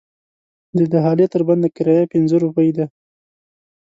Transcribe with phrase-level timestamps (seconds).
[0.77, 2.85] د دهالې تر بنده کرایه پنځه روپۍ ده.